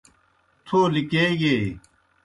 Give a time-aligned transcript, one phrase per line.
[0.65, 1.65] تھو لِکیگیئی۔